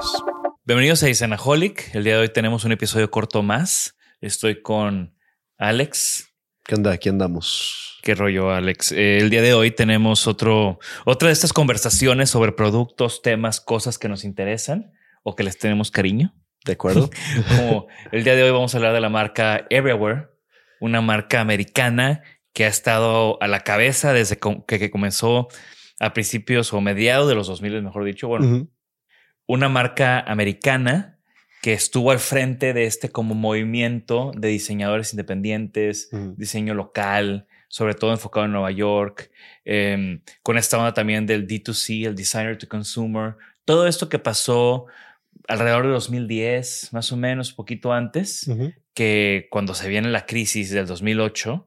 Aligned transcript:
Bienvenidos. 0.00 0.24
Bienvenidos 0.64 1.02
a 1.02 1.10
Isanaholic. 1.10 1.94
El 1.94 2.04
día 2.04 2.14
de 2.14 2.20
hoy 2.20 2.28
tenemos 2.30 2.64
un 2.64 2.72
episodio 2.72 3.10
corto 3.10 3.42
más. 3.42 3.98
Estoy 4.22 4.62
con 4.62 5.14
Alex. 5.58 6.32
¿Qué 6.64 6.74
onda? 6.74 6.92
Aquí 6.92 7.10
andamos. 7.10 7.98
Qué 8.02 8.14
rollo, 8.14 8.50
Alex. 8.50 8.92
Eh, 8.92 9.18
el 9.18 9.28
día 9.28 9.42
de 9.42 9.52
hoy 9.52 9.72
tenemos 9.72 10.26
otro, 10.26 10.78
otra 11.04 11.28
de 11.28 11.34
estas 11.34 11.52
conversaciones 11.52 12.30
sobre 12.30 12.52
productos, 12.52 13.20
temas, 13.20 13.60
cosas 13.60 13.98
que 13.98 14.08
nos 14.08 14.24
interesan 14.24 14.90
o 15.22 15.36
que 15.36 15.42
les 15.42 15.58
tenemos 15.58 15.90
cariño. 15.90 16.34
¿De 16.64 16.72
acuerdo? 16.72 17.10
Como 17.48 17.86
el 18.10 18.24
día 18.24 18.34
de 18.36 18.44
hoy 18.44 18.52
vamos 18.52 18.74
a 18.74 18.78
hablar 18.78 18.94
de 18.94 19.00
la 19.00 19.10
marca 19.10 19.66
Everywhere, 19.68 20.28
una 20.80 21.02
marca 21.02 21.42
americana 21.42 22.22
que 22.54 22.64
ha 22.64 22.68
estado 22.68 23.36
a 23.42 23.48
la 23.48 23.60
cabeza 23.60 24.14
desde 24.14 24.38
que, 24.66 24.90
comenzó 24.90 25.48
a 25.98 26.14
principios 26.14 26.72
o 26.72 26.80
mediados 26.80 27.28
de 27.28 27.34
los 27.34 27.48
2000, 27.48 27.82
mejor 27.82 28.04
dicho. 28.04 28.28
Bueno. 28.28 28.66
Una 29.50 29.68
marca 29.68 30.20
americana 30.20 31.18
que 31.60 31.72
estuvo 31.72 32.12
al 32.12 32.20
frente 32.20 32.72
de 32.72 32.84
este 32.84 33.08
como 33.10 33.34
movimiento 33.34 34.30
de 34.36 34.46
diseñadores 34.46 35.12
independientes, 35.12 36.08
Ujú. 36.12 36.34
diseño 36.36 36.72
local, 36.74 37.48
sobre 37.66 37.94
todo 37.94 38.12
enfocado 38.12 38.46
en 38.46 38.52
Nueva 38.52 38.70
York, 38.70 39.32
em, 39.64 40.22
con 40.44 40.56
esta 40.56 40.78
onda 40.78 40.94
también 40.94 41.26
del 41.26 41.48
D2C, 41.48 42.06
el 42.06 42.14
Designer 42.14 42.58
to 42.58 42.68
Consumer, 42.68 43.34
todo 43.64 43.88
esto 43.88 44.08
que 44.08 44.20
pasó 44.20 44.86
alrededor 45.48 45.84
de 45.84 45.92
2010, 45.94 46.92
más 46.92 47.10
o 47.10 47.16
menos, 47.16 47.52
poquito 47.52 47.92
antes, 47.92 48.48
que 48.94 49.48
cuando 49.50 49.74
se 49.74 49.88
viene 49.88 50.10
la 50.10 50.26
crisis 50.26 50.70
del 50.70 50.86
2008, 50.86 51.66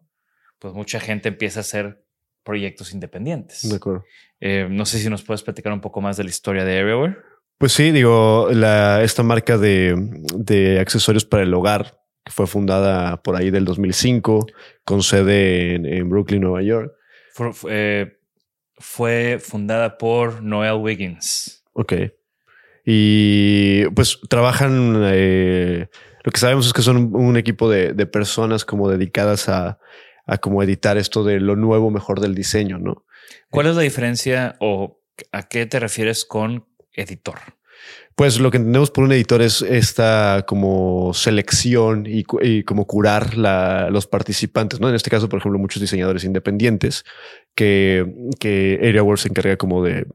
pues 0.57 0.73
mucha 0.73 1.01
gente 1.01 1.27
empieza 1.27 1.59
a 1.59 1.61
hacer 1.61 2.01
proyectos 2.43 2.93
independientes. 2.93 3.69
De 3.69 3.75
acuerdo. 3.75 4.05
Eh, 4.39 4.67
no 4.69 4.85
sé 4.85 4.99
si 4.99 5.09
nos 5.09 5.23
puedes 5.23 5.43
platicar 5.43 5.73
un 5.73 5.81
poco 5.81 5.99
más 5.99 6.15
de 6.15 6.23
la 6.23 6.29
historia 6.29 6.63
de 6.63 6.79
Everywhere. 6.79 7.17
Pues 7.57 7.71
sí, 7.73 7.91
digo, 7.91 8.49
la, 8.51 9.03
esta 9.03 9.23
marca 9.23 9.57
de, 9.57 9.95
de 10.35 10.79
accesorios 10.79 11.25
para 11.25 11.43
el 11.43 11.53
hogar 11.53 11.99
que 12.25 12.31
fue 12.31 12.47
fundada 12.47 13.21
por 13.21 13.35
ahí 13.35 13.51
del 13.51 13.65
2005 13.65 14.45
con 14.85 15.03
sede 15.03 15.75
en, 15.75 15.85
en 15.85 16.09
Brooklyn, 16.09 16.41
Nueva 16.41 16.61
York. 16.61 16.93
Fue, 17.33 17.53
fue- 17.53 18.19
fue 18.77 19.39
fundada 19.41 19.97
por 19.97 20.41
Noel 20.43 20.73
Wiggins. 20.81 21.63
Ok. 21.73 21.93
Y 22.85 23.85
pues 23.89 24.19
trabajan, 24.29 25.01
eh, 25.05 25.87
lo 26.23 26.31
que 26.31 26.39
sabemos 26.39 26.67
es 26.67 26.73
que 26.73 26.81
son 26.81 26.97
un, 26.97 27.15
un 27.15 27.37
equipo 27.37 27.69
de, 27.69 27.93
de 27.93 28.05
personas 28.05 28.65
como 28.65 28.89
dedicadas 28.89 29.47
a, 29.47 29.79
a 30.25 30.37
como 30.39 30.61
editar 30.63 30.97
esto 30.97 31.23
de 31.23 31.39
lo 31.39 31.55
nuevo 31.55 31.91
mejor 31.91 32.19
del 32.19 32.35
diseño, 32.35 32.77
¿no? 32.79 33.05
¿Cuál 33.49 33.67
es 33.67 33.75
la 33.75 33.83
diferencia 33.83 34.55
o 34.59 35.01
a 35.31 35.43
qué 35.47 35.65
te 35.65 35.79
refieres 35.79 36.25
con 36.25 36.65
editor? 36.93 37.39
Pues 38.15 38.39
lo 38.39 38.51
que 38.51 38.57
entendemos 38.57 38.91
por 38.91 39.03
un 39.03 39.11
editor 39.11 39.41
es 39.41 39.61
esta 39.61 40.45
como 40.47 41.13
selección 41.13 42.05
y, 42.07 42.23
como 42.63 42.85
curar 42.85 43.35
los 43.37 44.07
participantes, 44.07 44.79
¿no? 44.79 44.89
En 44.89 44.95
este 44.95 45.09
caso, 45.09 45.27
por 45.27 45.39
ejemplo, 45.39 45.59
muchos 45.59 45.81
diseñadores 45.81 46.23
independientes 46.23 47.03
que, 47.55 48.05
que 48.39 48.79
Areaware 48.81 49.19
se 49.19 49.29
encarga 49.29 49.57
como 49.57 49.83
de 49.83 50.07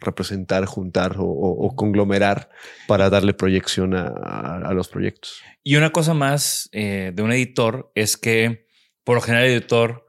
representar, 0.00 0.66
juntar 0.66 1.16
o, 1.18 1.72
conglomerar 1.76 2.50
para 2.86 3.08
darle 3.08 3.32
proyección 3.32 3.94
a 3.94 4.72
los 4.74 4.88
proyectos. 4.88 5.40
Y 5.68 5.74
una 5.74 5.90
cosa 5.90 6.14
más 6.14 6.68
eh, 6.70 7.10
de 7.12 7.22
un 7.24 7.32
editor 7.32 7.90
es 7.96 8.16
que 8.16 8.68
por 9.02 9.16
lo 9.16 9.20
general 9.20 9.46
el 9.46 9.52
editor 9.54 10.08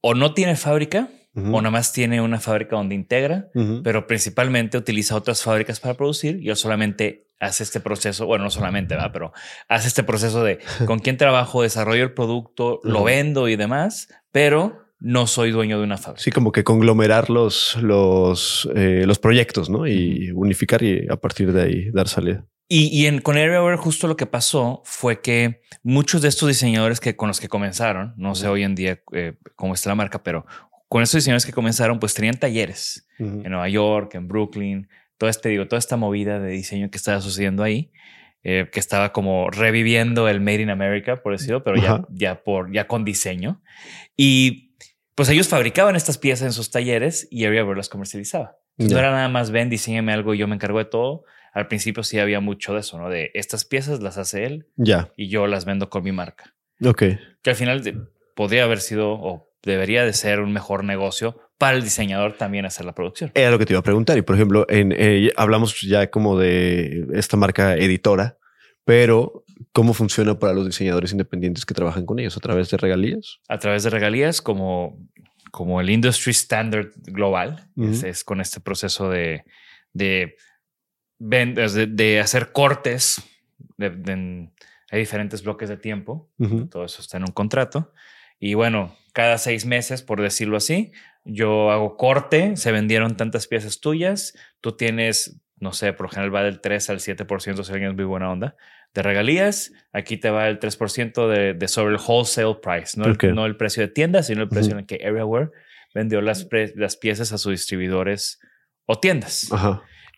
o 0.00 0.14
no 0.14 0.32
tiene 0.32 0.54
fábrica 0.54 1.08
O 1.36 1.60
nada 1.60 1.70
más 1.70 1.92
tiene 1.92 2.20
una 2.20 2.38
fábrica 2.38 2.76
donde 2.76 2.94
integra, 2.94 3.48
Ujú. 3.56 3.82
pero 3.82 4.06
principalmente 4.06 4.78
utiliza 4.78 5.16
otras 5.16 5.42
fábricas 5.42 5.80
para 5.80 5.94
producir 5.94 6.38
y 6.40 6.48
él 6.48 6.56
solamente 6.56 7.26
hace 7.40 7.64
este 7.64 7.80
proceso, 7.80 8.26
bueno, 8.26 8.44
no 8.44 8.50
solamente, 8.50 8.94
¿verdad? 8.94 9.10
pero 9.12 9.32
hace 9.68 9.88
este 9.88 10.04
proceso 10.04 10.44
de 10.44 10.60
con 10.86 11.00
quién 11.00 11.16
trabajo, 11.16 11.62
desarrollo 11.62 12.04
el 12.04 12.12
producto, 12.12 12.80
lo 12.84 13.02
vendo 13.02 13.48
y 13.48 13.56
demás, 13.56 14.08
pero 14.30 14.84
no 15.00 15.26
soy 15.26 15.50
dueño 15.50 15.78
de 15.78 15.84
una 15.84 15.98
fábrica. 15.98 16.22
Sí, 16.22 16.30
como 16.30 16.52
que 16.52 16.62
conglomerar 16.64 17.28
los, 17.30 17.76
los, 17.82 18.68
eh, 18.74 19.02
los 19.04 19.18
proyectos, 19.18 19.68
¿no? 19.68 19.86
Y 19.86 20.30
unificar 20.32 20.82
y 20.82 21.06
a 21.10 21.16
partir 21.16 21.52
de 21.52 21.62
ahí 21.62 21.90
dar 21.90 22.08
salida. 22.08 22.46
Y, 22.68 22.86
y 22.86 23.06
en, 23.06 23.20
con 23.20 23.36
Airware 23.36 23.76
justo 23.76 24.06
lo 24.06 24.16
que 24.16 24.24
pasó 24.26 24.80
fue 24.84 25.20
que 25.20 25.60
muchos 25.82 26.22
de 26.22 26.28
estos 26.28 26.48
diseñadores 26.48 27.00
que 27.00 27.14
con 27.16 27.28
los 27.28 27.38
que 27.38 27.48
comenzaron, 27.48 28.14
no 28.16 28.34
sé 28.34 28.48
hoy 28.48 28.62
en 28.62 28.74
día 28.74 29.00
eh, 29.12 29.34
cómo 29.56 29.74
está 29.74 29.90
la 29.90 29.94
marca, 29.96 30.22
pero 30.22 30.46
con 30.94 31.02
estos 31.02 31.18
diseñadores 31.18 31.44
que 31.44 31.52
comenzaron, 31.52 31.98
pues 31.98 32.14
tenían 32.14 32.38
talleres 32.38 33.08
en 33.18 33.42
Nueva 33.50 33.68
York, 33.68 34.14
en 34.14 34.28
Brooklyn, 34.28 34.88
todo 35.18 35.28
este, 35.28 35.48
digo, 35.48 35.66
toda 35.66 35.80
esta 35.80 35.96
movida 35.96 36.38
de 36.38 36.52
diseño 36.52 36.88
que 36.88 36.98
estaba 36.98 37.20
sucediendo 37.20 37.64
ahí, 37.64 37.90
eh, 38.44 38.68
que 38.70 38.78
estaba 38.78 39.12
como 39.12 39.50
reviviendo 39.50 40.28
el 40.28 40.40
Made 40.40 40.62
in 40.62 40.70
America, 40.70 41.20
por 41.20 41.32
decirlo, 41.32 41.64
pero 41.64 41.82
ya, 41.82 41.94
Ajá. 41.94 42.06
ya 42.10 42.44
por, 42.44 42.72
ya 42.72 42.86
con 42.86 43.04
diseño. 43.04 43.60
Y 44.16 44.76
pues 45.16 45.28
ellos 45.30 45.48
fabricaban 45.48 45.96
estas 45.96 46.16
piezas 46.16 46.46
en 46.46 46.52
sus 46.52 46.70
talleres 46.70 47.26
y 47.28 47.44
Airware 47.44 47.76
las 47.76 47.88
comercializaba. 47.88 48.58
No 48.76 48.96
era 48.96 49.10
nada 49.10 49.28
más 49.28 49.50
ven, 49.50 49.70
diseñame 49.70 50.12
algo 50.12 50.32
y 50.32 50.38
yo 50.38 50.46
me 50.46 50.54
encargo 50.54 50.78
de 50.78 50.84
todo. 50.84 51.24
Al 51.52 51.66
principio 51.66 52.04
sí 52.04 52.20
había 52.20 52.38
mucho 52.38 52.72
de 52.72 52.78
eso, 52.78 53.00
¿no? 53.00 53.10
De 53.10 53.32
estas 53.34 53.64
piezas 53.64 54.00
las 54.00 54.16
hace 54.16 54.44
él 54.44 54.68
y 55.16 55.28
yo 55.28 55.48
las 55.48 55.64
vendo 55.64 55.90
con 55.90 56.04
mi 56.04 56.12
marca. 56.12 56.54
Ok. 56.84 57.02
Que 57.42 57.50
al 57.50 57.56
final 57.56 58.10
podría 58.36 58.62
haber 58.62 58.78
sido 58.78 59.10
o 59.10 59.53
debería 59.64 60.04
de 60.04 60.12
ser 60.12 60.40
un 60.40 60.52
mejor 60.52 60.84
negocio 60.84 61.38
para 61.58 61.76
el 61.76 61.82
diseñador 61.82 62.36
también 62.36 62.66
hacer 62.66 62.84
la 62.84 62.94
producción. 62.94 63.30
Era 63.34 63.50
lo 63.50 63.58
que 63.58 63.66
te 63.66 63.72
iba 63.72 63.80
a 63.80 63.84
preguntar. 63.84 64.18
Y 64.18 64.22
por 64.22 64.34
ejemplo, 64.34 64.66
en, 64.68 64.92
eh, 64.96 65.32
hablamos 65.36 65.80
ya 65.80 66.10
como 66.10 66.38
de 66.38 67.06
esta 67.14 67.36
marca 67.36 67.74
editora, 67.74 68.38
pero 68.84 69.44
¿cómo 69.72 69.94
funciona 69.94 70.38
para 70.38 70.52
los 70.52 70.66
diseñadores 70.66 71.12
independientes 71.12 71.64
que 71.64 71.74
trabajan 71.74 72.06
con 72.06 72.18
ellos? 72.18 72.36
¿A 72.36 72.40
través 72.40 72.70
de 72.70 72.76
regalías? 72.76 73.40
A 73.48 73.58
través 73.58 73.84
de 73.84 73.90
regalías 73.90 74.42
como, 74.42 74.98
como 75.50 75.80
el 75.80 75.90
industry 75.90 76.32
standard 76.32 76.90
global, 76.96 77.68
es, 77.76 78.24
con 78.24 78.40
este 78.40 78.60
proceso 78.60 79.08
de, 79.08 79.44
de, 79.92 80.36
de, 81.18 82.20
hacer 82.20 82.52
cortes, 82.52 83.22
hay 83.78 84.98
diferentes 84.98 85.42
bloques 85.42 85.68
de 85.68 85.76
tiempo, 85.76 86.30
todo 86.70 86.84
eso 86.84 87.00
está 87.00 87.16
en 87.16 87.24
un 87.24 87.32
contrato. 87.32 87.92
Y 88.38 88.54
bueno, 88.54 88.96
cada 89.12 89.38
seis 89.38 89.64
meses, 89.64 90.02
por 90.02 90.20
decirlo 90.20 90.56
así, 90.56 90.92
yo 91.24 91.70
hago 91.70 91.96
corte, 91.96 92.56
se 92.56 92.72
vendieron 92.72 93.16
tantas 93.16 93.46
piezas 93.46 93.80
tuyas, 93.80 94.34
tú 94.60 94.72
tienes, 94.72 95.40
no 95.58 95.72
sé, 95.72 95.92
por 95.92 96.10
general 96.10 96.34
va 96.34 96.42
del 96.42 96.60
3 96.60 96.90
al 96.90 96.98
7% 96.98 97.64
si 97.64 97.72
alguien 97.72 97.90
es 97.90 97.96
muy 97.96 98.04
buena 98.04 98.30
onda, 98.30 98.56
de 98.92 99.02
regalías, 99.02 99.72
aquí 99.92 100.16
te 100.18 100.30
va 100.30 100.48
el 100.48 100.60
3% 100.60 101.28
de, 101.28 101.54
de, 101.54 101.68
sobre 101.68 101.94
el 101.94 102.00
wholesale 102.00 102.56
price, 102.62 102.98
no, 103.00 103.06
el, 103.06 103.34
no 103.34 103.46
el 103.46 103.56
precio 103.56 103.82
de 103.82 103.88
tienda, 103.88 104.22
sino 104.22 104.42
el 104.42 104.48
precio 104.48 104.72
en 104.72 104.80
el 104.80 104.86
que 104.86 104.96
Areaware 104.96 105.50
vendió 105.94 106.20
las, 106.20 106.46
las 106.74 106.96
piezas 106.96 107.32
a 107.32 107.38
sus 107.38 107.52
distribuidores 107.52 108.40
o 108.86 108.98
tiendas. 108.98 109.50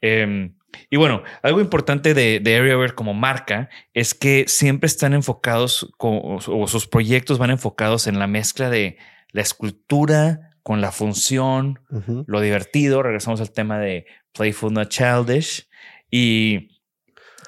Em, 0.00 0.56
y 0.90 0.96
bueno, 0.96 1.22
algo 1.42 1.60
importante 1.60 2.14
de, 2.14 2.40
de 2.40 2.56
Areaware 2.56 2.94
como 2.94 3.14
marca 3.14 3.70
es 3.94 4.14
que 4.14 4.44
siempre 4.46 4.86
están 4.86 5.14
enfocados 5.14 5.90
o 5.98 6.68
sus 6.68 6.86
proyectos 6.86 7.38
van 7.38 7.50
enfocados 7.50 8.06
en 8.06 8.18
la 8.18 8.26
mezcla 8.26 8.68
de 8.68 8.98
la 9.30 9.42
escultura 9.42 10.50
con 10.62 10.80
la 10.80 10.92
función, 10.92 11.80
lo 12.26 12.40
divertido. 12.40 13.02
Regresamos 13.02 13.40
al 13.40 13.52
tema 13.52 13.78
de 13.78 14.06
Playful 14.32 14.72
Not 14.72 14.88
Childish. 14.88 15.68
Y 16.10 16.76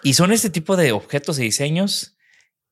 y 0.02 0.14
son 0.14 0.32
este 0.32 0.50
tipo 0.50 0.76
de 0.76 0.92
objetos 0.92 1.38
y 1.38 1.42
diseños 1.42 2.16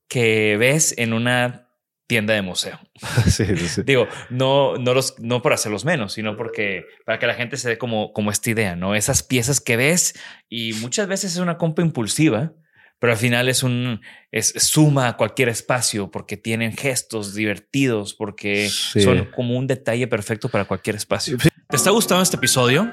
que 0.09 0.57
ves 0.57 0.95
en 0.99 1.13
una 1.13 1.66
tienda 2.07 2.35
de 2.35 2.43
museo. 2.43 2.79
Sí, 3.27 3.45
sí. 3.57 3.83
Digo, 3.85 4.07
no, 4.31 4.77
no, 4.77 4.95
los, 4.95 5.19
no 5.19 5.43
por 5.43 5.53
hacerlos 5.53 5.85
menos, 5.85 6.13
sino 6.13 6.37
porque 6.37 6.85
para 7.05 7.19
que 7.19 7.27
la 7.27 7.35
gente 7.35 7.57
se 7.57 7.69
dé 7.69 7.79
como, 7.79 8.13
como 8.13 8.31
esta 8.31 8.51
idea, 8.51 8.77
¿no? 8.77 8.95
Esas 8.95 9.23
piezas 9.23 9.61
que 9.61 9.77
ves 9.77 10.15
y 10.49 10.73
muchas 10.75 11.09
veces 11.09 11.33
es 11.33 11.39
una 11.39 11.59
compra 11.59 11.85
impulsiva, 11.85 12.53
pero 12.99 13.13
al 13.13 13.19
final 13.19 13.49
es 13.49 13.63
un 13.63 14.01
es, 14.33 14.55
suma 14.57 15.09
a 15.09 15.17
cualquier 15.17 15.49
espacio 15.49 16.11
porque 16.11 16.37
tienen 16.37 16.73
gestos 16.75 17.35
divertidos, 17.35 18.15
porque 18.15 18.69
son 18.71 19.27
como 19.35 19.57
un 19.57 19.67
detalle 19.67 20.07
perfecto 20.07 20.49
para 20.49 20.65
cualquier 20.65 20.97
espacio. 20.97 21.37
¿Te 21.69 21.77
está 21.77 21.91
gustando 21.91 22.23
este 22.23 22.37
episodio? 22.37 22.91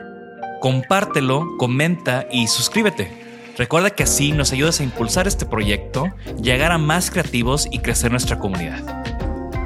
Compártelo, 0.59 1.57
comenta 1.57 2.27
y 2.31 2.47
suscríbete. 2.47 3.22
Recuerda 3.57 3.91
que 3.91 4.01
así 4.01 4.31
nos 4.31 4.51
ayudas 4.51 4.79
a 4.79 4.83
impulsar 4.83 5.27
este 5.27 5.45
proyecto, 5.45 6.07
llegar 6.41 6.71
a 6.71 6.79
más 6.79 7.11
creativos 7.11 7.67
y 7.71 7.79
crecer 7.79 8.09
nuestra 8.09 8.39
comunidad. 8.39 8.83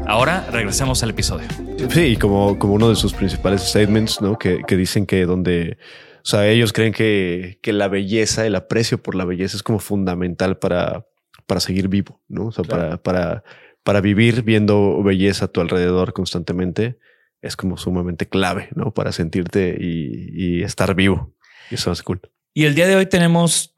Ahora 0.06 0.46
regresemos 0.52 1.04
al 1.04 1.12
episodio. 1.12 1.48
Sí, 1.90 2.02
y 2.02 2.18
como, 2.18 2.60
como 2.60 2.74
uno 2.74 2.90
de 2.90 2.96
sus 2.96 3.14
principales 3.14 3.62
statements, 3.62 4.22
¿no? 4.22 4.38
Que, 4.38 4.62
que 4.68 4.76
dicen 4.76 5.06
que 5.06 5.26
donde, 5.26 5.78
o 6.18 6.26
sea, 6.26 6.50
ellos 6.50 6.74
creen 6.74 6.92
que, 6.92 7.60
que, 7.62 7.72
la 7.72 7.88
belleza, 7.88 8.46
el 8.46 8.56
aprecio 8.56 9.02
por 9.02 9.16
la 9.16 9.24
belleza 9.24 9.56
es 9.56 9.64
como 9.64 9.80
fundamental 9.80 10.58
para, 10.58 11.06
para 11.46 11.62
seguir 11.62 11.88
vivo, 11.88 12.22
¿no? 12.28 12.48
O 12.48 12.52
sea, 12.52 12.66
para, 12.66 12.98
para, 12.98 13.44
para 13.84 14.02
vivir 14.02 14.44
viendo 14.44 15.02
belleza 15.02 15.46
a 15.46 15.48
tu 15.48 15.62
alrededor 15.62 16.12
constantemente 16.12 17.00
es 17.42 17.56
como 17.56 17.78
sumamente 17.78 18.28
clave, 18.28 18.68
¿no? 18.76 18.94
Para 18.94 19.14
sentirte 19.14 19.78
y, 19.80 20.58
y 20.58 20.64
estar 20.64 20.94
vivo. 20.94 21.34
Y 21.72 21.76
eso 21.76 21.92
es 21.94 22.04
cool. 22.04 22.20
Y 22.54 22.66
el 22.66 22.76
día 22.76 22.88
de 22.88 22.96
hoy 22.96 23.06
tenemos 23.06 23.77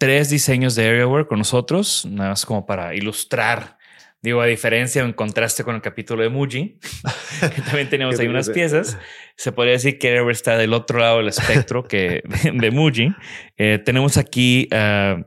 tres 0.00 0.30
diseños 0.30 0.74
de 0.76 0.88
Areaware 0.88 1.26
con 1.26 1.38
nosotros, 1.38 2.08
nada 2.10 2.30
más 2.30 2.46
como 2.46 2.64
para 2.64 2.94
ilustrar. 2.94 3.76
Digo, 4.22 4.40
a 4.40 4.46
diferencia 4.46 5.02
o 5.02 5.06
en 5.06 5.12
contraste 5.12 5.62
con 5.62 5.74
el 5.74 5.82
capítulo 5.82 6.22
de 6.22 6.30
Muji, 6.30 6.78
que 7.54 7.60
también 7.60 7.90
tenemos 7.90 8.18
ahí 8.18 8.26
unas 8.26 8.48
piezas, 8.48 8.96
se 9.36 9.52
podría 9.52 9.74
decir 9.74 9.98
que 9.98 10.08
Areaware 10.08 10.32
está 10.32 10.56
del 10.56 10.72
otro 10.72 11.00
lado 11.00 11.18
del 11.18 11.28
espectro 11.28 11.84
que 11.84 12.22
de, 12.54 12.70
Muji. 12.70 13.14
Eh, 13.58 13.78
tenemos 13.84 14.16
aquí, 14.16 14.68
uh, 14.72 15.22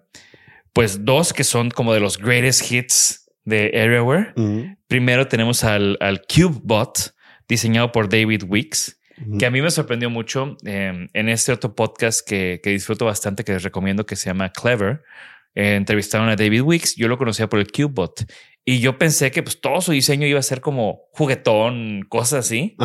pues, 0.74 1.06
dos 1.06 1.34
que 1.34 1.44
son 1.44 1.70
como 1.70 1.94
de 1.94 2.00
los 2.00 2.18
greatest 2.18 2.72
hits 2.72 3.32
de 3.46 3.72
Areaware. 3.80 4.34
Primero 4.88 5.28
tenemos 5.28 5.64
al, 5.64 5.98
al 6.00 6.22
CubeBot, 6.22 7.14
diseñado 7.48 7.92
por 7.92 8.10
David 8.10 8.44
Weeks 8.48 9.00
que 9.40 9.46
a 9.46 9.52
mí 9.52 9.62
me 9.62 9.72
sorprendió 9.72 10.10
mucho 10.10 10.58
em, 10.64 11.08
en 11.14 11.30
este 11.30 11.52
otro 11.52 11.76
podcast 11.76 12.28
que, 12.28 12.60
disfruto 12.64 13.06
bastante, 13.06 13.44
que 13.44 13.54
les 13.54 13.64
recomiendo, 13.64 14.06
que 14.06 14.16
se 14.16 14.30
llama 14.30 14.52
Clever. 14.52 15.04
Eh, 15.56 15.76
entrevistaron 15.76 16.30
a 16.30 16.36
David 16.36 16.62
Wicks. 16.62 16.96
Yo 16.96 17.08
lo 17.08 17.18
conocía 17.18 17.48
por 17.48 17.60
el 17.60 17.72
CubeBot 17.72 18.26
y 18.66 18.80
yo 18.80 18.98
pensé 18.98 19.32
que 19.32 19.44
pues 19.44 19.60
todo 19.60 19.82
su 19.82 19.92
diseño 19.92 20.26
iba 20.26 20.40
a 20.40 20.44
ser 20.44 20.62
como 20.62 21.02
juguetón, 21.12 22.04
cosas 22.08 22.46
así. 22.46 22.76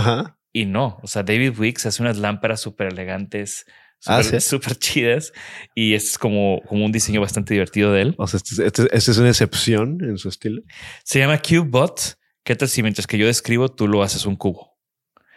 Y 0.52 0.66
no, 0.66 0.98
o 1.02 1.06
sea, 1.06 1.22
David 1.22 1.58
Wicks 1.58 1.86
hace 1.86 2.02
unas 2.02 2.18
lámparas 2.18 2.60
súper 2.60 2.88
elegantes, 2.88 3.64
súper 4.00 4.72
ah, 4.72 4.74
chidas 4.78 5.32
y 5.74 5.94
es 5.94 6.18
como, 6.18 6.60
como 6.66 6.84
un 6.84 6.92
diseño 6.92 7.20
bastante 7.20 7.54
divertido 7.54 7.92
de 7.92 8.02
él. 8.02 8.14
O 8.18 8.26
sea, 8.26 8.38
esta 8.38 8.64
este, 8.64 8.96
este 8.96 9.10
es 9.10 9.18
una 9.18 9.28
excepción 9.28 9.98
en 10.02 10.18
su 10.18 10.28
estilo. 10.28 10.62
Se 11.04 11.18
llama 11.18 11.38
CubeBot. 11.38 12.18
¿Qué 12.44 12.56
tal 12.56 12.68
si 12.68 12.82
mientras 12.82 13.06
que 13.06 13.18
yo 13.18 13.26
describo, 13.26 13.68
tú 13.68 13.86
lo 13.86 14.02
haces 14.02 14.24
un 14.24 14.36
cubo? 14.36 14.77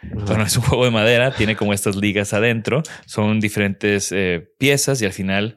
No 0.02 0.42
es 0.42 0.56
un 0.56 0.62
juego 0.62 0.84
de 0.84 0.90
madera, 0.90 1.34
tiene 1.34 1.56
como 1.56 1.72
estas 1.72 1.96
ligas 1.96 2.32
adentro, 2.32 2.82
son 3.06 3.40
diferentes 3.40 4.12
eh, 4.12 4.48
piezas 4.58 5.00
y 5.02 5.06
al 5.06 5.12
final 5.12 5.56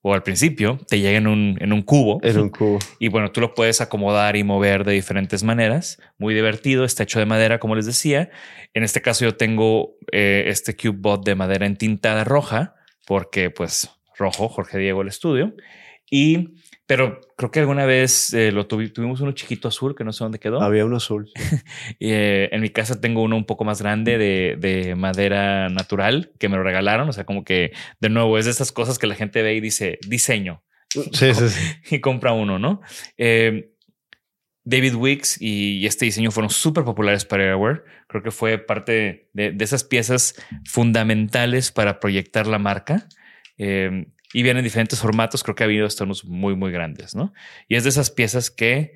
o 0.00 0.14
al 0.14 0.22
principio 0.22 0.78
te 0.88 1.00
llega 1.00 1.18
en 1.18 1.26
un, 1.26 1.56
en 1.60 1.72
un 1.72 1.82
cubo. 1.82 2.20
En 2.22 2.38
un 2.38 2.50
cubo. 2.50 2.78
Y 2.98 3.08
bueno, 3.08 3.32
tú 3.32 3.40
lo 3.40 3.54
puedes 3.54 3.80
acomodar 3.80 4.36
y 4.36 4.44
mover 4.44 4.84
de 4.84 4.92
diferentes 4.92 5.42
maneras. 5.42 6.00
Muy 6.18 6.34
divertido, 6.34 6.84
está 6.84 7.02
hecho 7.02 7.18
de 7.18 7.26
madera, 7.26 7.58
como 7.58 7.74
les 7.74 7.86
decía. 7.86 8.30
En 8.74 8.84
este 8.84 9.02
caso 9.02 9.24
yo 9.24 9.36
tengo 9.36 9.96
eh, 10.12 10.44
este 10.46 10.76
CubeBot 10.76 11.24
de 11.24 11.34
madera 11.34 11.66
entintada 11.66 12.24
roja, 12.24 12.76
porque 13.06 13.50
pues 13.50 13.90
rojo, 14.16 14.48
Jorge 14.48 14.78
Diego 14.78 15.02
el 15.02 15.08
estudio. 15.08 15.54
Y 16.10 16.54
pero 16.88 17.20
creo 17.36 17.50
que 17.50 17.60
alguna 17.60 17.84
vez 17.84 18.32
eh, 18.32 18.50
lo 18.50 18.66
tuvimos 18.66 19.20
uno 19.20 19.32
chiquito 19.32 19.68
azul 19.68 19.94
que 19.94 20.04
no 20.04 20.12
sé 20.14 20.24
dónde 20.24 20.38
quedó. 20.38 20.62
Había 20.62 20.86
uno 20.86 20.96
azul. 20.96 21.30
Eh, 22.00 22.48
en 22.52 22.62
mi 22.62 22.70
casa 22.70 23.00
tengo 23.00 23.22
uno 23.22 23.36
un 23.36 23.44
poco 23.44 23.64
más 23.64 23.82
grande 23.82 24.16
de, 24.16 24.94
madera 24.96 25.68
natural 25.68 26.32
que 26.38 26.48
me 26.48 26.56
lo 26.56 26.62
regalaron. 26.62 27.08
O 27.08 27.12
sea, 27.12 27.24
como 27.24 27.44
que 27.44 27.72
de 28.00 28.08
nuevo 28.08 28.38
es 28.38 28.46
de 28.46 28.52
esas 28.52 28.72
cosas 28.72 28.98
que 28.98 29.06
la 29.06 29.14
gente 29.14 29.42
ve 29.42 29.54
y 29.54 29.60
dice 29.60 29.98
diseño. 30.06 30.62
Sí, 30.88 31.34
sí, 31.34 31.34
sí. 31.34 31.74
y 31.96 32.00
compra 32.00 32.32
uno, 32.32 32.58
¿no? 32.58 32.80
Eh, 33.18 33.74
David 34.64 34.94
Wicks 34.94 35.42
y, 35.42 35.86
este 35.86 36.06
diseño 36.06 36.30
fueron 36.30 36.48
súper 36.48 36.84
populares 36.84 37.26
para 37.26 37.44
Airware. 37.44 37.84
Creo 38.06 38.22
que 38.22 38.30
fue 38.30 38.56
parte 38.56 39.28
de, 39.34 39.54
esas 39.60 39.84
piezas 39.84 40.42
fundamentales 40.64 41.70
para 41.70 42.00
proyectar 42.00 42.46
la 42.46 42.58
marca 42.58 43.08
y 44.32 44.42
vienen 44.42 44.58
en 44.58 44.64
diferentes 44.64 44.98
formatos. 44.98 45.42
Creo 45.42 45.54
que 45.54 45.64
ha 45.64 45.66
habido 45.66 45.86
estos 45.86 46.24
muy, 46.24 46.54
muy 46.56 46.72
grandes, 46.72 47.14
¿no? 47.14 47.32
Y 47.68 47.76
es 47.76 47.84
de 47.84 47.90
esas 47.90 48.10
piezas 48.10 48.50
que 48.50 48.92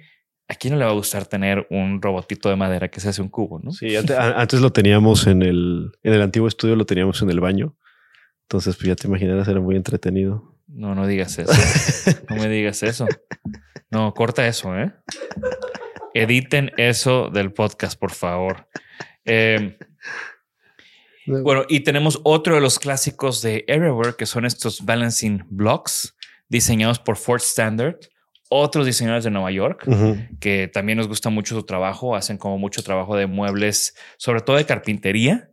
a 0.49 0.55
quién 0.55 0.75
no 0.75 0.79
le 0.79 0.85
va 0.85 0.91
a 0.91 0.95
gustar 0.95 1.27
tener 1.27 1.67
un 1.71 2.03
robotito 2.03 2.49
de 2.49 2.57
madera 2.57 2.89
que 2.89 3.01
se 3.01 3.09
hace 3.09 3.23
un 3.23 3.29
cubo, 3.29 3.59
¿no? 3.63 3.73
Sí, 3.73 3.97
antes, 3.97 4.61
lo 4.61 4.73
teníamos 4.73 5.27
en 5.27 5.43
el, 5.43 5.93
en 6.03 6.13
el 6.13 6.23
antiguo 6.23 6.49
estudio, 6.49 6.77
lo 6.77 6.85
teníamos 6.85 7.23
en 7.23 7.31
el 7.31 7.41
baño. 7.41 7.77
Entonces, 8.43 8.77
pues 8.77 8.89
ya 8.89 8.97
te 8.97 9.09
imaginarás, 9.09 9.49
era 9.49 9.61
muy 9.61 9.77
entretenido. 9.77 10.59
No, 10.67 10.95
no 10.95 11.07
digas 11.07 11.39
eso. 11.39 11.53
no 12.29 12.37
me 12.37 12.49
digas 12.49 12.83
eso. 12.83 13.07
No, 13.91 14.13
corta 14.15 14.47
eso, 14.47 14.77
¿eh? 14.77 14.93
Editen 16.15 16.71
eso 16.77 17.31
del 17.31 17.53
podcast, 17.53 17.99
por 17.99 18.11
favor. 18.11 18.69
Eh, 19.25 19.79
bueno, 21.27 21.65
y 21.69 21.81
tenemos 21.81 22.21
otro 22.25 22.55
de 22.55 22.61
los 22.61 22.79
clásicos 22.79 23.43
de 23.43 23.65
Everywhere, 23.69 24.15
que 24.17 24.27
son 24.27 24.45
estos 24.45 24.85
balancing 24.85 25.45
blocks 25.49 26.17
diseñados 26.49 26.99
por 26.99 27.17
Ford 27.17 27.41
Standard, 27.41 27.97
otros 28.49 28.85
diseñadores 28.85 29.25
de 29.25 29.31
Nueva 29.31 29.51
York, 29.51 29.87
que 30.39 30.69
también 30.69 30.99
nos 30.99 31.09
gusta 31.09 31.31
mucho 31.31 31.55
su 31.55 31.63
trabajo, 31.63 32.15
hacen 32.15 32.37
como 32.37 32.59
mucho 32.59 32.83
trabajo 32.83 33.17
de 33.17 33.27
muebles, 33.27 33.97
sobre 34.19 34.43
todo 34.43 34.57
de 34.57 34.67
carpintería, 34.67 35.51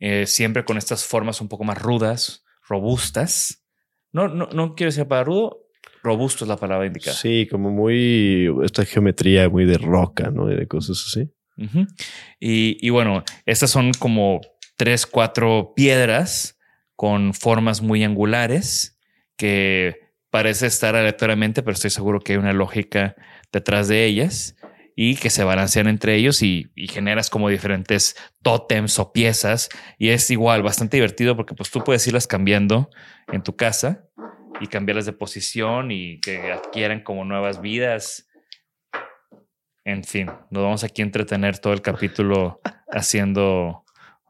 eh, 0.00 0.26
siempre 0.26 0.64
con 0.64 0.76
estas 0.76 1.04
formas 1.04 1.40
un 1.40 1.48
poco 1.48 1.62
más 1.62 1.80
rudas, 1.80 2.44
robustas. 2.68 3.64
No, 4.10 4.26
no, 4.26 4.48
no 4.52 4.74
quiero 4.74 4.90
decir 4.90 5.06
para 5.06 5.22
rudo, 5.22 5.68
robusto 6.02 6.44
es 6.44 6.48
la 6.48 6.56
palabra 6.56 6.86
indicada. 6.86 7.16
Sí, 7.16 7.46
como 7.48 7.70
muy, 7.70 8.52
esta 8.64 8.84
geometría 8.84 9.48
muy 9.48 9.64
de 9.64 9.78
roca, 9.78 10.30
¿no? 10.30 10.46
De 10.46 10.66
cosas 10.66 11.04
así. 11.06 11.30
y, 12.40 12.76
y, 12.84 12.90
bueno, 12.90 13.22
estas 13.46 13.70
son 13.70 13.92
como 13.92 14.40
tres, 14.82 15.06
cuatro 15.06 15.74
piedras 15.76 16.58
con 16.96 17.34
formas 17.34 17.82
muy 17.82 18.02
angulares 18.02 18.98
que 19.36 20.10
parece 20.28 20.66
estar 20.66 20.96
aleatoriamente, 20.96 21.62
pero 21.62 21.74
estoy 21.74 21.90
seguro 21.90 22.18
que 22.18 22.32
hay 22.32 22.38
una 22.40 22.52
lógica 22.52 23.14
detrás 23.52 23.86
de 23.86 24.04
ellas 24.06 24.56
y 24.96 25.14
que 25.14 25.30
se 25.30 25.44
balancean 25.44 25.86
entre 25.86 26.16
ellos 26.16 26.42
y, 26.42 26.72
generas 26.74 27.30
como 27.30 27.48
diferentes 27.48 28.16
tótems 28.42 28.98
o 28.98 29.12
piezas 29.12 29.68
y 29.98 30.08
es 30.08 30.28
igual 30.32 30.64
bastante 30.64 30.96
divertido 30.96 31.36
porque 31.36 31.54
pues 31.54 31.70
tú 31.70 31.84
puedes 31.84 32.04
irlas 32.08 32.26
cambiando 32.26 32.90
en 33.28 33.44
tu 33.44 33.54
casa 33.54 34.08
y 34.60 34.66
cambiarlas 34.66 35.06
de 35.06 35.12
posición 35.12 35.92
y 35.92 36.18
que 36.18 36.50
adquieran 36.50 37.04
como 37.04 37.24
nuevas 37.24 37.60
vidas. 37.60 38.28
En 39.84 40.02
fin, 40.02 40.26
nos 40.50 40.64
vamos 40.64 40.82
aquí 40.82 41.02
a 41.02 41.04
entretener 41.04 41.60
todo 41.60 41.72
el 41.72 41.82
capítulo 41.82 42.60
haciendo 42.90 43.81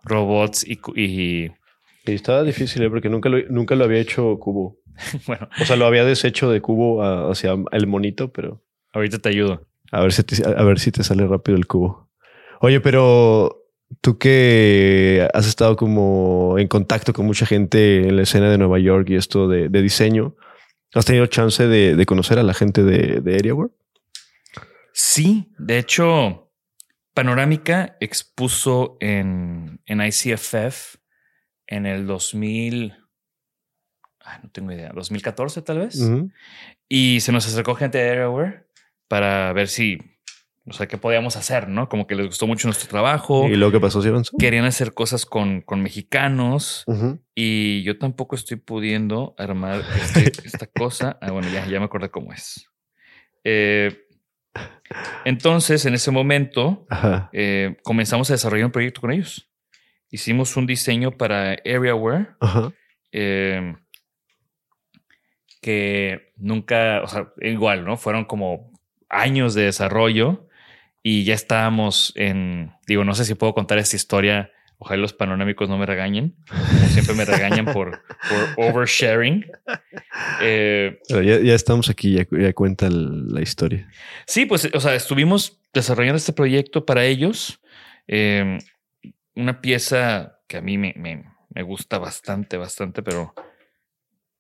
robots 0.05 0.65
y, 0.67 0.79
y 0.97 1.45
Y 2.07 2.13
estaba 2.13 2.43
difícil, 2.43 2.83
¿eh? 2.83 2.91
porque 2.91 3.09
nunca 3.09 3.29
lo, 3.29 3.39
nunca 3.49 3.75
lo 3.75 3.85
había 3.85 4.01
hecho 4.01 4.39
Cubo. 4.39 4.79
bueno, 5.27 5.49
O 5.61 5.65
sea, 5.65 5.77
lo 5.77 5.87
había 5.87 6.05
deshecho 6.05 6.51
de 6.51 6.61
Cubo 6.61 7.03
a- 7.03 7.31
hacia 7.31 7.55
el 7.73 7.87
monito, 7.87 8.33
pero 8.33 8.63
ahorita 8.93 9.19
te 9.19 9.29
ayudo. 9.31 9.67
a 9.91 10.01
ver 10.03 10.13
si 10.13 10.23
te, 10.25 10.37
a 10.47 10.63
ver 10.65 10.79
si 10.79 10.91
te 10.93 11.03
sale 11.05 11.27
rápido 11.27 11.57
el 11.57 11.67
cubo. 11.67 12.09
Oye, 12.61 12.81
pero 12.81 13.65
tú 14.01 14.19
que 14.19 15.29
has 15.35 15.47
estado 15.47 15.77
como 15.77 16.57
en 16.59 16.69
contacto 16.69 17.13
con 17.13 17.27
mucha 17.27 17.45
gente 17.47 18.09
en 18.09 18.17
la 18.17 18.23
escena 18.23 18.51
de 18.51 18.59
Nueva 18.59 18.79
York 18.79 19.09
y 19.11 19.17
esto 19.17 19.49
de, 19.49 19.69
de 19.69 19.83
diseño, 19.83 20.35
¿has 20.95 21.05
tenido 21.05 21.27
chance 21.27 21.67
de, 21.67 21.95
de 21.97 22.07
conocer 22.07 22.39
a 22.39 22.43
la 22.43 22.55
gente 22.55 22.83
de, 22.85 23.21
de 23.21 23.35
Areaware? 23.37 23.71
Sí, 24.93 25.53
de 25.59 25.79
hecho, 25.79 26.52
Panorámica 27.15 27.97
expuso 28.01 28.97
en, 29.01 29.81
en 29.87 30.01
ICFF 30.01 30.97
en 31.67 31.87
el 31.87 32.07
2000, 32.07 32.95
ay, 34.21 34.39
no 34.43 34.51
tengo 34.51 34.73
idea, 34.73 34.93
2014 34.95 35.63
tal 35.63 35.79
vez. 35.81 35.99
Y 36.89 37.21
se 37.21 37.33
nos 37.33 37.47
acercó 37.47 37.75
gente 37.75 37.99
de 37.99 38.11
Airware 38.11 38.67
para 39.09 39.53
ver 39.53 39.69
si, 39.69 39.99
o 40.67 40.73
sea, 40.73 40.87
qué 40.87 40.97
podíamos 40.99 41.37
hacer, 41.37 41.69
¿no? 41.69 41.89
Como 41.89 42.07
que 42.07 42.15
les 42.15 42.27
gustó 42.27 42.47
mucho 42.47 42.69
nuestro 42.69 42.89
trabajo. 42.89 43.47
¿Y 43.49 43.57
luego 43.57 43.73
qué 43.73 43.81
pasó, 43.81 44.01
avanzó? 44.01 44.37
Querían 44.39 44.65
hacer 44.65 44.93
cosas 44.95 45.27
con, 45.27 45.61
con 45.63 45.83
mexicanos 45.83 46.85
y 47.35 47.83
yo 47.83 47.99
tampoco 47.99 48.37
estoy 48.37 48.57
pudiendo 48.59 49.35
armar 49.39 49.83
este- 49.97 50.33
esta 50.47 50.67
cosa. 50.67 51.19
Ah, 51.21 51.31
bueno, 51.31 51.49
ya, 51.51 51.67
ya 51.67 51.79
me 51.79 51.87
acordé 51.87 52.11
cómo 52.11 52.33
es. 52.33 52.69
Eh, 53.45 54.07
entonces, 55.25 55.85
en 55.87 55.95
ese 55.95 56.11
momento, 56.11 56.87
eh, 57.33 57.77
comenzamos 57.83 58.31
a 58.31 58.35
desarrollar 58.35 58.67
un 58.67 58.73
proyecto 58.73 59.01
con 59.01 59.13
ellos. 59.13 59.49
Hicimos 60.11 60.57
un 60.57 60.67
diseño 60.67 61.13
para 61.13 61.53
Areaware 61.65 62.29
Ajá. 62.41 62.73
eh, 63.13 63.75
que 65.61 66.33
nunca, 66.37 67.03
o 67.03 67.07
sea, 67.07 67.33
igual, 67.41 67.85
¿no? 67.85 67.97
Fueron 67.97 68.25
como 68.25 68.73
años 69.09 69.55
de 69.55 69.65
desarrollo 69.65 70.49
y 71.03 71.25
ya 71.25 71.35
estábamos 71.35 72.13
en, 72.17 72.73
digo, 72.87 73.05
no 73.05 73.15
sé 73.15 73.25
si 73.25 73.35
puedo 73.35 73.55
contar 73.55 73.79
esta 73.79 73.97
historia, 73.97 74.51
ojalá 74.83 75.01
los 75.01 75.13
panorámicos 75.13 75.69
no 75.69 75.79
me 75.79 75.87
regañen, 75.87 76.35
como 76.49 76.89
siempre 76.89 77.15
me 77.15 77.25
regañan 77.25 77.67
por, 77.67 78.03
por 78.57 78.65
oversharing. 78.67 79.47
Eh, 80.41 80.99
Pero 81.09 81.23
ya, 81.23 81.39
ya 81.41 81.55
estamos 81.55 81.89
aquí, 81.89 82.15
ya, 82.15 82.27
ya 82.31 82.53
cuenta 82.53 82.87
el- 82.89 83.29
la 83.29 83.41
historia. 83.41 83.89
Sí, 84.27 84.45
pues, 84.47 84.69
o 84.75 84.81
sea, 84.81 84.95
estuvimos 84.95 85.61
desarrollando 85.73 86.17
este 86.17 86.33
proyecto 86.33 86.85
para 86.85 87.05
ellos. 87.05 87.61
Eh, 88.09 88.59
una 89.37 89.61
pieza 89.61 90.41
que 90.49 90.57
a 90.57 90.61
mí 90.61 90.77
me, 90.79 90.95
me- 90.97 91.25
me 91.55 91.63
gusta 91.63 91.99
bastante, 91.99 92.57
bastante, 92.57 93.03
pero 93.03 93.35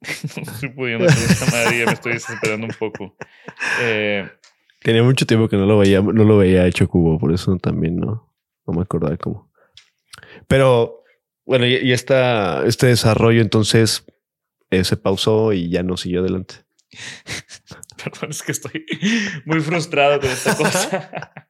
no 0.36 0.42
estoy 0.52 0.68
pudiendo 0.70 1.06
hacer 1.06 1.30
esta 1.30 1.46
madre, 1.46 1.78
ya 1.78 1.86
me 1.86 1.92
estoy 1.92 2.12
desesperando 2.14 2.66
un 2.66 2.72
poco. 2.78 3.16
Eh, 3.80 4.28
Tenía 4.80 5.04
mucho 5.04 5.24
tiempo 5.26 5.48
que 5.48 5.56
no 5.56 5.66
lo 5.66 5.78
veía, 5.78 6.00
no 6.00 6.24
lo 6.24 6.36
veía 6.38 6.66
hecho 6.66 6.88
cubo, 6.88 7.16
por 7.18 7.32
eso 7.32 7.56
también 7.58 7.96
no, 7.98 8.34
no 8.66 8.72
me 8.74 8.82
acordaba 8.82 9.16
cómo. 9.16 9.51
Pero 10.48 11.02
bueno, 11.44 11.66
y, 11.66 11.76
y 11.76 11.92
esta, 11.92 12.64
este 12.66 12.86
desarrollo 12.88 13.40
entonces 13.42 14.04
eh, 14.70 14.84
se 14.84 14.96
pausó 14.96 15.52
y 15.52 15.68
ya 15.68 15.82
no 15.82 15.96
siguió 15.96 16.20
adelante. 16.20 16.56
perdón, 18.04 18.30
es 18.30 18.42
que 18.42 18.52
estoy 18.52 18.84
muy 19.46 19.60
frustrado 19.60 20.20
con 20.20 20.30
esta 20.30 20.54
cosa. 20.56 21.30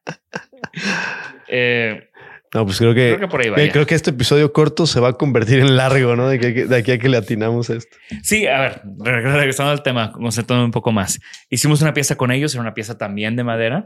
Eh, 1.47 2.09
No, 2.53 2.65
pues 2.65 2.77
creo 2.77 2.93
que, 2.93 3.09
creo 3.15 3.19
que 3.19 3.27
por 3.27 3.41
ahí 3.41 3.49
va. 3.49 3.57
ya. 3.57 3.71
creo 3.71 3.85
que 3.85 3.95
este 3.95 4.09
episodio 4.11 4.53
corto 4.53 4.85
se 4.87 4.99
va 4.99 5.09
a 5.09 5.13
convertir 5.13 5.59
en 5.59 5.75
largo, 5.75 6.15
¿no? 6.15 6.29
De, 6.29 6.39
que, 6.39 6.65
de 6.65 6.75
aquí 6.75 6.91
a 6.91 6.97
que 6.99 7.09
le 7.09 7.17
atinamos 7.17 7.69
a 7.69 7.75
esto. 7.75 7.95
Sí, 8.23 8.47
a 8.47 8.59
ver, 8.59 8.81
re- 8.99 9.21
regresando 9.21 9.71
al 9.71 9.83
tema, 9.83 10.11
concentrando 10.11 10.65
un 10.65 10.71
poco 10.71 10.91
más. 10.91 11.19
Hicimos 11.49 11.81
una 11.81 11.93
pieza 11.93 12.15
con 12.15 12.31
ellos, 12.31 12.53
era 12.53 12.61
una 12.61 12.73
pieza 12.73 12.97
también 12.97 13.35
de 13.35 13.43
madera. 13.43 13.85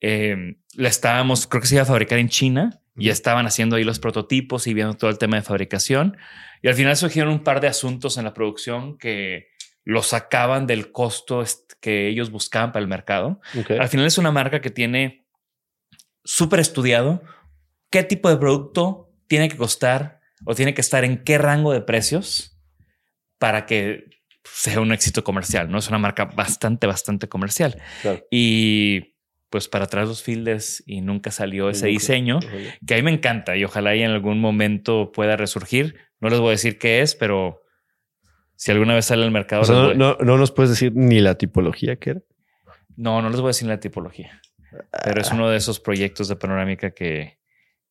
Eh, 0.00 0.56
la 0.74 0.88
estábamos, 0.88 1.46
creo 1.46 1.60
que 1.60 1.66
se 1.68 1.74
iba 1.76 1.82
a 1.82 1.86
fabricar 1.86 2.18
en 2.18 2.28
China 2.28 2.80
ya 2.96 3.12
estaban 3.12 3.46
haciendo 3.46 3.76
ahí 3.76 3.84
los 3.84 3.98
prototipos 3.98 4.66
y 4.66 4.74
viendo 4.74 4.94
todo 4.94 5.10
el 5.10 5.18
tema 5.18 5.36
de 5.36 5.42
fabricación. 5.42 6.16
Y 6.62 6.68
al 6.68 6.74
final 6.74 6.96
surgieron 6.96 7.32
un 7.32 7.42
par 7.42 7.60
de 7.60 7.68
asuntos 7.68 8.16
en 8.18 8.24
la 8.24 8.34
producción 8.34 8.98
que 8.98 9.48
los 9.84 10.08
sacaban 10.08 10.66
del 10.66 10.92
costo 10.92 11.44
que 11.80 12.08
ellos 12.08 12.30
buscaban 12.30 12.72
para 12.72 12.82
el 12.82 12.88
mercado. 12.88 13.40
Al 13.78 13.88
final 13.88 14.06
es 14.06 14.18
una 14.18 14.30
marca 14.30 14.60
que 14.60 14.70
tiene 14.70 15.26
súper 16.24 16.60
estudiado 16.60 17.22
qué 17.90 18.02
tipo 18.02 18.30
de 18.30 18.36
producto 18.36 19.12
tiene 19.26 19.48
que 19.48 19.56
costar 19.56 20.20
o 20.46 20.54
tiene 20.54 20.74
que 20.74 20.80
estar 20.80 21.04
en 21.04 21.22
qué 21.22 21.38
rango 21.38 21.72
de 21.72 21.80
precios 21.80 22.58
para 23.38 23.66
que 23.66 24.06
sea 24.44 24.80
un 24.80 24.92
éxito 24.92 25.22
comercial. 25.24 25.70
No 25.70 25.78
es 25.78 25.88
una 25.88 25.98
marca 25.98 26.24
bastante, 26.24 26.86
bastante 26.86 27.28
comercial. 27.28 27.80
Claro. 28.02 28.26
Y 28.30 29.13
pues 29.54 29.68
para 29.68 29.84
atrás 29.84 30.08
los 30.08 30.20
fielders 30.20 30.82
y 30.84 31.00
nunca 31.00 31.30
salió 31.30 31.70
ese 31.70 31.86
diseño 31.86 32.40
que 32.84 32.94
a 32.94 32.96
mí 32.96 33.04
me 33.04 33.12
encanta 33.12 33.56
y 33.56 33.62
ojalá 33.62 33.94
y 33.94 34.02
en 34.02 34.10
algún 34.10 34.40
momento 34.40 35.12
pueda 35.12 35.36
resurgir. 35.36 35.94
No 36.18 36.28
les 36.28 36.40
voy 36.40 36.48
a 36.48 36.50
decir 36.50 36.76
qué 36.76 37.02
es, 37.02 37.14
pero 37.14 37.62
si 38.56 38.72
alguna 38.72 38.96
vez 38.96 39.04
sale 39.04 39.22
al 39.22 39.30
mercado, 39.30 39.62
O 39.62 39.64
sea, 39.64 39.86
les 39.86 39.96
no, 39.96 40.16
no, 40.16 40.24
no 40.24 40.38
nos 40.38 40.50
puedes 40.50 40.70
decir 40.70 40.90
ni 40.96 41.20
la 41.20 41.38
tipología 41.38 41.94
que 41.94 42.10
era. 42.10 42.20
no, 42.96 43.22
no 43.22 43.30
les 43.30 43.38
voy 43.38 43.46
a 43.46 43.50
decir 43.50 43.68
la 43.68 43.78
tipología, 43.78 44.42
pero 45.04 45.20
es 45.20 45.30
uno 45.30 45.48
de 45.48 45.56
esos 45.56 45.78
proyectos 45.78 46.26
de 46.26 46.34
panorámica 46.34 46.90
que, 46.90 47.38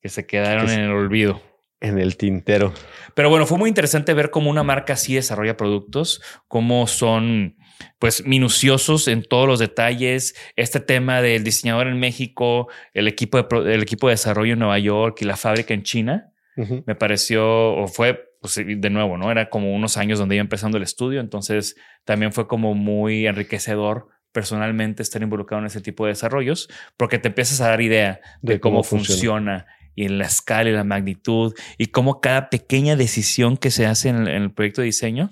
que 0.01 0.10
se 0.10 0.25
quedaron 0.25 0.65
Que 0.65 0.74
en 0.74 0.79
el 0.82 0.91
olvido. 0.91 1.41
En 1.84 2.00
el 2.00 2.16
tintero. 2.16 2.74
Pero 3.13 3.30
bueno, 3.30 3.46
fue 3.46 3.58
muy 3.58 3.68
interesante 3.68 4.13
ver 4.13 4.30
cómo 4.32 4.50
una 4.50 4.63
marca 4.63 4.94
así 4.94 5.16
desarrolla 5.16 5.58
productos, 5.58 6.22
cómo 6.48 6.88
son 6.88 7.58
pues 8.00 8.25
minuciosos 8.25 9.10
en 9.10 9.22
todos 9.22 9.50
los 9.50 9.60
detalles. 9.60 10.34
Este 10.56 10.80
tema 10.80 11.22
del 11.22 11.44
diseñador 11.44 11.88
en 11.88 12.00
México, 12.00 12.70
el 12.94 13.10
equipo 13.10 13.44
de, 13.44 13.74
el 13.74 13.84
equipo 13.84 14.08
de 14.08 14.13
desarrollo 14.13 14.54
en 14.54 14.60
Nueva 14.60 14.80
York 14.80 15.18
y 15.20 15.25
la 15.25 15.36
fábrica 15.36 15.74
en 15.74 15.84
China, 15.84 16.32
me 16.56 16.96
pareció, 16.96 17.74
o 17.74 17.88
fue, 17.88 18.30
pues 18.40 18.56
de 18.56 18.90
nuevo, 18.90 19.18
¿no? 19.18 19.30
Era 19.30 19.50
como 19.50 19.75
unos 19.75 19.98
años 19.98 20.20
donde 20.20 20.36
iba 20.36 20.42
empezando 20.42 20.78
el 20.78 20.84
estudio, 20.84 21.20
entonces 21.20 21.75
también 22.06 22.32
fue 22.32 22.48
como 22.48 22.75
muy 22.75 23.28
enriquecedor 23.28 24.08
personalmente 24.32 25.04
estar 25.04 25.22
involucrado 25.22 25.60
en 25.62 25.68
ese 25.68 25.82
tipo 25.82 26.06
de 26.06 26.12
desarrollos, 26.13 26.70
porque 26.96 27.20
te 27.20 27.28
empiezas 27.28 27.60
a 27.60 27.68
dar 27.68 27.82
idea 27.82 28.22
de, 28.42 28.54
De 28.54 28.60
cómo, 28.62 28.75
cómo 28.75 28.84
funciona. 28.84 29.66
funciona. 29.66 29.66
Y 29.95 30.05
en 30.05 30.17
la 30.17 30.25
escala 30.25 30.69
y 30.69 30.73
la 30.73 30.83
magnitud 30.83 31.53
y 31.77 31.88
cómo 31.88 32.21
cada 32.21 32.50
pequeña 32.50 32.95
decisión 32.95 33.57
que 33.57 33.71
se 33.71 33.85
hace 33.85 34.09
en 34.09 34.17
el, 34.17 34.27
en 34.27 34.43
el 34.43 34.51
proyecto 34.51 34.81
de 34.81 34.85
diseño 34.85 35.29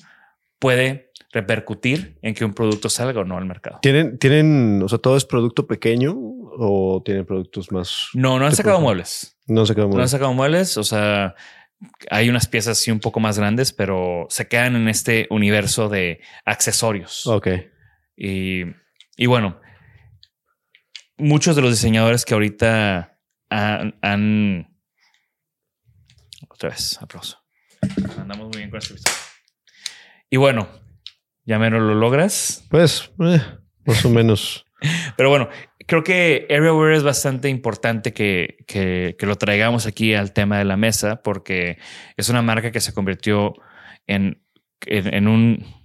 puede 0.60 1.12
repercutir 1.32 2.18
en 2.22 2.34
que 2.34 2.46
un 2.46 2.54
producto 2.54 2.90
salga 2.90 3.22
o 3.22 3.24
no 3.24 3.38
al 3.38 3.46
mercado. 3.46 3.80
¿Tienen, 3.82 4.18
tienen, 4.18 4.82
o 4.84 4.90
sea, 4.90 5.00
todo 5.00 5.18
es 5.18 5.26
producto 5.26 5.66
pequeño 5.66 6.14
o 6.16 7.02
tienen 7.04 7.26
productos 7.26 7.72
más? 7.72 8.10
No, 8.14 8.38
no 8.38 8.46
han 8.46 8.56
sacado 8.56 8.80
muebles. 8.82 9.38
No 9.48 9.66
sé 9.66 9.74
cómo. 9.76 9.96
No 9.96 10.02
han 10.02 10.10
sacado 10.10 10.34
muebles, 10.34 10.78
o 10.78 10.84
sea, 10.84 11.36
hay 12.10 12.30
unas 12.30 12.48
piezas 12.48 12.78
sí 12.78 12.92
un 12.92 13.00
poco 13.00 13.20
más 13.20 13.40
grandes, 13.40 13.74
pero 13.74 14.28
se 14.30 14.48
quedan 14.48 14.76
en 14.76 14.88
este 14.88 15.28
universo 15.30 15.90
de 15.90 16.22
accesorios. 16.46 17.26
Ok. 17.28 17.48
Y, 18.16 18.64
y 19.18 19.26
bueno, 19.26 19.60
muchos 21.18 21.56
de 21.56 21.62
los 21.62 21.72
diseñadores 21.72 22.26
que 22.26 22.34
ahorita 22.34 23.11
han, 23.52 24.00
han- 24.02 24.68
otra 26.50 26.70
vez, 26.70 26.98
aplauso. 27.02 27.38
Andamos 28.18 28.48
muy 28.48 28.58
bien 28.58 28.70
con 28.70 28.80
este 28.80 28.94
episodio. 28.94 29.18
Y 30.30 30.38
bueno, 30.38 30.68
ya 31.46 31.60
menos 31.60 31.82
lo 31.82 31.94
logras. 31.96 32.66
Pues, 32.70 33.12
eh, 33.20 33.42
más 33.86 34.06
o 34.06 34.10
menos. 34.10 34.66
Pero 35.18 35.30
bueno, 35.30 35.50
creo 35.88 36.04
que 36.04 36.46
Everywhere 36.50 36.96
es 36.96 37.04
bastante 37.04 37.50
importante 37.50 38.14
que, 38.14 38.58
que- 38.68 39.16
que 39.20 39.26
lo 39.26 39.36
traigamos 39.36 39.86
aquí 39.86 40.14
al 40.14 40.34
tema 40.34 40.58
de 40.58 40.66
la 40.66 40.78
mesa 40.78 41.22
porque 41.22 41.78
es 42.18 42.30
una 42.30 42.42
marca 42.42 42.72
que 42.72 42.80
se 42.82 42.94
convirtió 42.94 43.54
en, 44.08 44.44
en, 44.86 45.14
en 45.14 45.28
un 45.28 45.82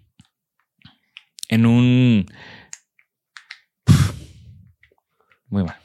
en 1.49 1.65
un 1.67 2.27
muy 5.49 5.63
mal. 5.65 5.77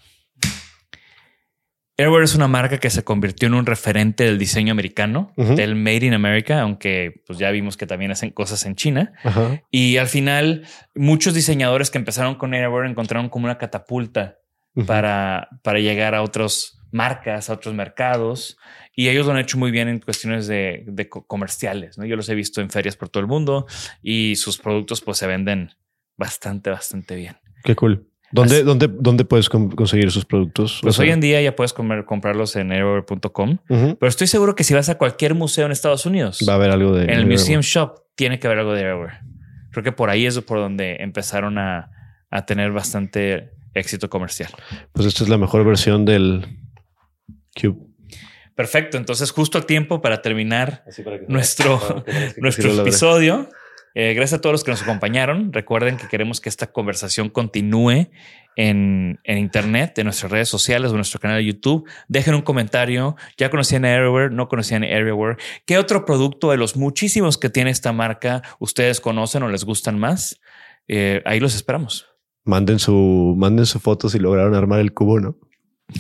Everywhere 2.02 2.26
es 2.26 2.36
una 2.36 2.48
marca 2.48 2.80
que 2.80 2.90
se 2.90 3.04
convirtió 3.04 3.48
en 3.48 3.54
un 3.54 3.66
referente 3.66 4.24
del 4.24 4.38
diseño 4.38 4.72
americano, 4.72 5.32
del 5.36 5.76
Made 5.76 6.08
in 6.08 6.14
America, 6.14 6.60
aunque 6.62 7.22
pues 7.28 7.38
ya 7.38 7.52
vimos 7.52 7.78
que 7.78 7.86
también 7.86 8.12
hacen 8.12 8.32
cosas 8.32 8.66
en 8.66 8.76
China. 8.76 9.14
Y 9.70 9.98
al 9.98 10.08
final, 10.08 10.66
muchos 10.96 11.34
diseñadores 11.34 11.92
que 11.92 12.00
empezaron 12.00 12.36
con 12.36 12.54
Airware 12.54 12.90
encontraron 12.90 13.30
como 13.30 13.46
una 13.46 13.58
catapulta 13.58 14.40
para, 14.88 15.50
para 15.64 15.80
llegar 15.80 16.16
a 16.16 16.24
otros 16.24 16.80
marcas 16.92 17.50
a 17.50 17.54
otros 17.54 17.74
mercados 17.74 18.58
y 18.94 19.08
ellos 19.08 19.26
lo 19.26 19.32
han 19.32 19.40
hecho 19.40 19.58
muy 19.58 19.72
bien 19.72 19.88
en 19.88 20.00
cuestiones 20.00 20.48
de, 20.48 20.84
de 20.88 21.08
comerciales. 21.08 21.98
¿no? 21.98 22.06
Yo 22.06 22.16
los 22.16 22.28
he 22.30 22.36
visto 22.36 22.62
en 22.62 22.70
ferias 22.70 22.98
por 22.98 23.10
todo 23.10 23.22
el 23.22 23.28
mundo 23.28 23.66
y 24.02 24.36
sus 24.36 24.58
productos 24.58 25.02
pues 25.02 25.18
se 25.18 25.28
venden 25.28 25.72
bastante, 26.18 26.70
bastante 26.70 27.16
bien. 27.16 27.38
Qué 27.64 27.76
cool. 27.76 28.11
¿Dónde, 28.32 28.64
dónde, 28.64 28.88
dónde 28.88 29.26
puedes 29.26 29.50
conseguir 29.50 30.08
esos 30.08 30.26
productos? 30.26 30.80
Pues 30.82 30.98
hoy 31.00 31.10
en 31.10 31.20
día 31.20 31.42
ya 31.42 31.56
puedes 31.56 31.74
comprarlos 31.74 32.56
en 32.56 32.72
airware.com, 32.72 33.58
pero 33.68 34.08
estoy 34.08 34.28
seguro 34.28 34.56
que 34.56 34.64
si 34.64 34.74
vas 34.74 34.90
a 34.90 34.98
cualquier 34.98 35.36
museo 35.36 35.66
en 35.66 35.72
Estados 35.72 36.06
Unidos, 36.06 36.40
va 36.48 36.54
a 36.54 36.56
haber 36.56 36.72
algo 36.72 36.96
de. 36.96 37.04
En 37.04 37.12
el 37.12 37.28
Museum 37.28 37.62
Shop 37.62 38.00
tiene 38.16 38.40
que 38.40 38.48
haber 38.48 38.60
algo 38.60 38.74
de 38.74 38.86
Airware. 38.86 39.20
Creo 39.72 39.84
que 39.84 39.92
por 39.92 40.10
ahí 40.10 40.26
es 40.26 40.40
por 40.42 40.60
donde 40.60 40.98
empezaron 41.00 41.58
a, 41.58 41.92
a 42.30 42.46
tener 42.46 42.72
bastante 42.72 43.52
éxito 43.74 44.10
comercial. 44.10 44.52
Pues 44.92 45.08
esta 45.08 45.24
es 45.24 45.30
la 45.30 45.38
mejor 45.38 45.66
versión 45.66 46.06
del 46.06 46.46
Cube. 47.60 47.92
Perfecto. 48.56 48.98
Entonces, 48.98 49.32
justo 49.32 49.58
a 49.58 49.62
tiempo 49.62 50.02
para 50.02 50.22
terminar 50.22 50.84
nuestro, 51.28 52.04
nuestro 52.38 52.82
episodio. 52.82 53.50
Eh, 53.94 54.14
gracias 54.14 54.40
a 54.40 54.42
todos 54.42 54.54
los 54.54 54.64
que 54.64 54.72
nos 54.72 54.82
acompañaron. 54.82 55.52
Recuerden 55.52 55.98
que 55.98 56.08
queremos 56.08 56.40
que 56.40 56.50
esta 56.50 56.72
conversación 56.72 57.30
continúe 57.30 58.10
en, 58.56 59.20
en, 59.24 59.38
Internet, 59.38 59.98
en 59.98 60.06
nuestras 60.06 60.32
redes 60.32 60.50
sociales 60.50 60.92
o 60.92 60.94
en 60.94 60.98
nuestro 60.98 61.20
canal 61.20 61.38
de 61.38 61.46
YouTube. 61.46 61.88
Dejen 62.08 62.36
un 62.36 62.42
comentario. 62.42 63.16
¿Ya 63.38 63.50
conocían 63.50 63.86
Everywhere? 63.86 64.34
¿No 64.34 64.48
conocían 64.48 64.84
Everywhere? 64.84 65.38
¿Qué 65.66 65.78
otro 65.78 66.06
producto 66.06 66.52
de 66.52 66.58
los 66.58 66.76
muchísimos 66.76 67.38
que 67.38 67.50
tiene 67.50 67.70
esta 67.70 67.92
marca 67.92 68.42
ustedes 68.60 69.02
conocen 69.02 69.44
o 69.44 69.50
les 69.50 69.66
gustan 69.66 70.00
más? 70.00 70.40
Eh, 70.88 71.22
ahí 71.26 71.40
los 71.40 71.56
esperamos. 71.56 72.08
Manden 72.44 72.80
su, 72.80 73.36
manden 73.38 73.66
su 73.66 73.80
foto 73.80 74.10
si 74.10 74.20
lograron 74.20 74.56
armar 74.56 74.80
el 74.80 74.94
cubo, 74.94 75.20
¿no? 75.20 75.38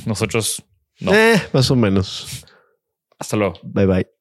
Nosotros 0.06 0.64
no. 1.00 1.14
Eh, 1.14 1.42
más 1.54 1.70
o 1.72 1.76
menos. 1.76 2.46
Hasta 3.20 3.38
luego. 3.38 3.56
Bye 3.64 3.86
bye. 3.86 4.21